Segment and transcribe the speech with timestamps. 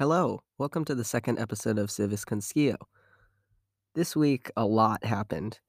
[0.00, 2.76] Hello, welcome to the second episode of Civis Conscio.
[3.94, 5.60] This week, a lot happened.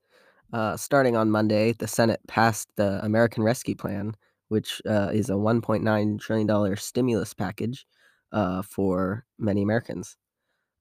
[0.54, 4.15] Uh, starting on Monday, the Senate passed the American Rescue Plan,
[4.47, 7.86] which uh, is a $1.9 trillion stimulus package
[8.31, 10.15] uh, for many Americans.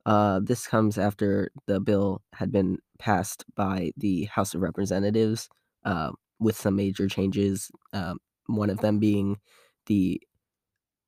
[0.07, 5.49] Uh, this comes after the bill had been passed by the House of Representatives
[5.85, 9.39] uh, with some major changes, um, one of them being
[9.87, 10.23] the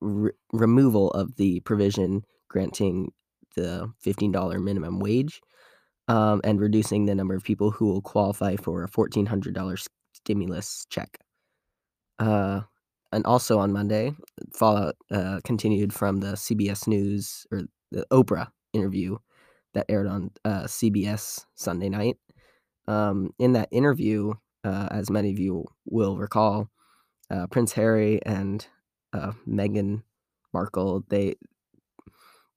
[0.03, 3.11] re- removal of the provision granting
[3.55, 5.41] the $15 minimum wage
[6.07, 11.17] um, and reducing the number of people who will qualify for a $1,400 stimulus check.
[12.19, 12.61] Uh,
[13.11, 14.13] and also on Monday,
[14.53, 19.17] Fallout uh, continued from the CBS News or the Oprah interview
[19.73, 22.17] that aired on uh, CBS Sunday night.
[22.87, 24.33] Um, in that interview,
[24.63, 26.69] uh, as many of you will recall,
[27.29, 28.65] uh, Prince Harry and
[29.13, 30.03] uh, Meghan
[30.53, 31.35] Markle they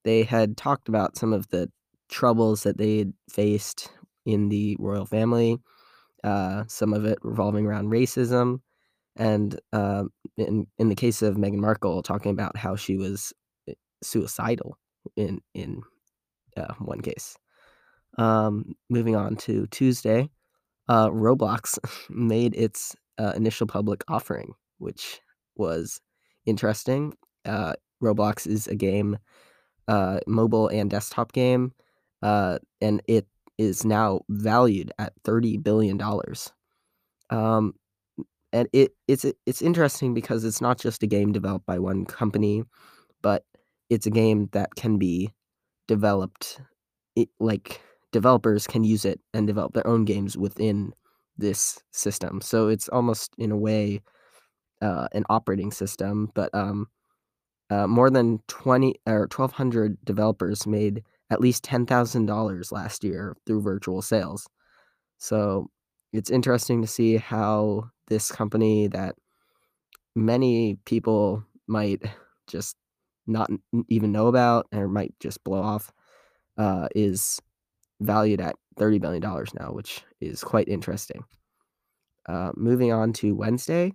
[0.05, 1.70] they had talked about some of the
[2.09, 3.90] troubles that they had faced
[4.24, 5.59] in the royal family,
[6.23, 8.60] uh, some of it revolving around racism,
[9.16, 10.04] and uh,
[10.37, 13.32] in in the case of Meghan Markle, talking about how she was
[13.68, 14.79] eh, suicidal
[15.16, 15.82] in in
[16.57, 17.37] uh, one case.
[18.18, 20.30] Um, moving on to Tuesday,
[20.88, 21.79] uh, Roblox
[22.10, 25.20] made its uh, initial public offering, which
[25.57, 26.01] was
[26.47, 27.15] interesting.
[27.45, 29.19] Uh, Roblox is a game,
[29.89, 31.73] uh, mobile and desktop game,
[32.23, 33.27] uh, and it
[33.59, 36.53] is now valued at thirty billion dollars.
[37.30, 37.75] Um,
[38.53, 42.65] and it it's it's interesting because it's not just a game developed by one company,
[43.23, 43.45] but
[43.91, 45.33] it's a game that can be
[45.88, 46.60] developed.
[47.15, 47.81] It, like
[48.13, 50.93] developers can use it and develop their own games within
[51.38, 52.41] this system.
[52.41, 54.03] So it's almost in a way
[54.82, 56.88] uh, an operating system, but um,
[57.71, 64.03] uh, more than 20 or 1,200 developers made at least $10,000 last year through virtual
[64.03, 64.49] sales.
[65.19, 65.69] So
[66.12, 69.16] it's interesting to see how this company that
[70.14, 72.03] many people might
[72.47, 72.76] just
[73.26, 73.50] not
[73.88, 75.91] even know about or might just blow off
[76.58, 77.41] uh, is
[78.00, 81.25] valued at $30 billion now, which is quite interesting.
[82.28, 83.93] Uh, moving on to Wednesday,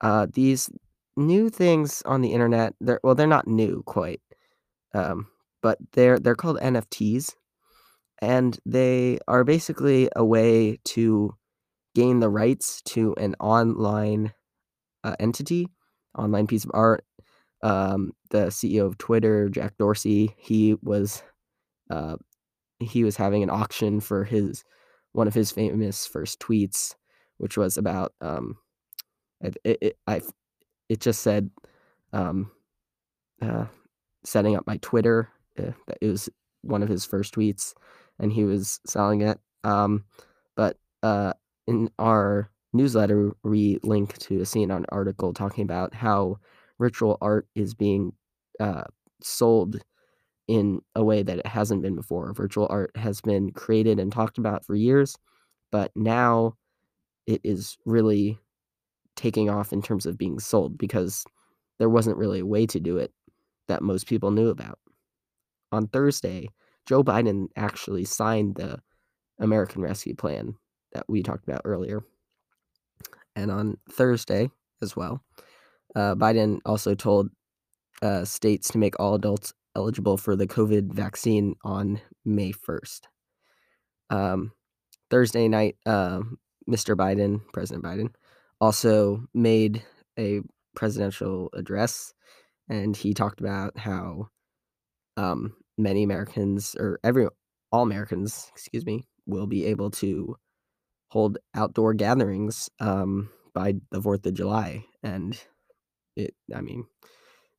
[0.00, 0.70] uh, these
[1.16, 4.20] new things on the internet, they're well, they're not new quite,
[4.94, 5.26] um,
[5.62, 7.34] but they're they're called NFTs,
[8.20, 11.34] and they are basically a way to
[11.94, 14.32] gain the rights to an online
[15.04, 15.68] uh, entity,
[16.16, 17.04] online piece of art.
[17.62, 21.22] Um, the CEO of Twitter, Jack Dorsey, he was
[21.90, 22.16] uh,
[22.78, 24.64] he was having an auction for his
[25.12, 26.94] one of his famous first tweets,
[27.38, 28.56] which was about um,
[29.40, 30.20] it, it, I
[30.88, 31.50] it just said
[32.12, 32.50] um,
[33.42, 33.66] uh,
[34.24, 35.28] setting up my Twitter.
[35.58, 36.28] Uh, it was
[36.62, 37.74] one of his first tweets,
[38.18, 39.38] and he was selling it.
[39.64, 40.04] Um,
[40.56, 41.34] but uh,
[41.66, 46.38] in our newsletter, we link to a CNN article talking about how
[46.78, 48.12] virtual art is being
[48.60, 48.84] uh,
[49.22, 49.82] sold
[50.46, 52.32] in a way that it hasn't been before.
[52.32, 55.16] Virtual art has been created and talked about for years,
[55.70, 56.54] but now
[57.26, 58.38] it is really
[59.18, 61.24] taking off in terms of being sold because
[61.78, 63.12] there wasn't really a way to do it
[63.66, 64.78] that most people knew about.
[65.72, 66.48] On Thursday,
[66.86, 68.78] Joe Biden actually signed the
[69.38, 70.54] American Rescue Plan
[70.92, 72.02] that we talked about earlier.
[73.36, 75.22] And on Thursday as well,
[75.94, 77.28] uh, Biden also told
[78.00, 83.00] uh, states to make all adults eligible for the COVID vaccine on May 1st.
[84.10, 84.52] Um,
[85.10, 86.20] Thursday night, uh,
[86.68, 86.96] Mr.
[86.96, 88.14] Biden, President Biden,
[88.60, 89.82] also made
[90.18, 90.40] a
[90.74, 92.12] presidential address
[92.68, 94.28] and he talked about how
[95.16, 97.28] um, many Americans or every
[97.72, 100.36] all Americans, excuse me, will be able to
[101.10, 105.38] hold outdoor gatherings um, by the Fourth of July, and
[106.16, 106.34] it.
[106.54, 106.86] I mean,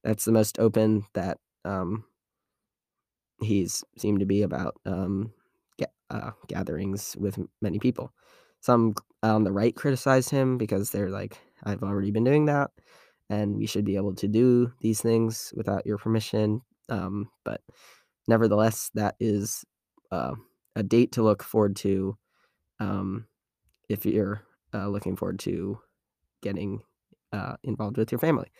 [0.03, 2.05] that's the most open that um,
[3.41, 5.33] he's seemed to be about um,
[5.77, 8.11] ga- uh, gatherings with many people.
[8.61, 12.71] Some on the right criticized him because they're like, I've already been doing that,
[13.29, 16.61] and we should be able to do these things without your permission.
[16.87, 17.61] Um, but
[18.27, 19.65] nevertheless, that is
[20.11, 20.33] uh,
[20.75, 22.17] a date to look forward to
[22.79, 23.25] um,
[23.89, 24.41] if you're
[24.73, 25.79] uh, looking forward to
[26.41, 26.81] getting
[27.33, 28.51] uh, involved with your family.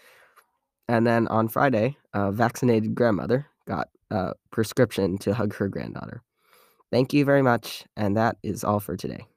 [0.87, 6.23] And then on Friday, a vaccinated grandmother got a prescription to hug her granddaughter.
[6.91, 9.27] Thank you very much, and that is all for today.